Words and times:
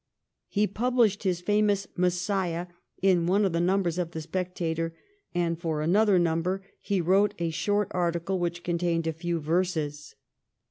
He 0.47 0.65
published 0.65 1.21
his 1.21 1.41
famous" 1.41 1.85
Messiah' 2.05 2.65
in 3.11 3.27
one 3.27 3.45
of 3.45 3.53
the 3.53 3.59
numbers 3.61 3.99
of' 3.99 4.09
The 4.13 4.21
Spectator,' 4.21 4.95
and 5.35 5.61
for 5.61 5.83
another 5.83 6.17
number 6.17 6.63
he 6.81 6.99
wrote 6.99 7.35
a 7.37 7.51
short 7.51 7.89
article 7.91 8.39
which 8.39 8.63
contained 8.63 9.05
a 9.05 9.13
few 9.13 9.39
verses. 9.39 10.15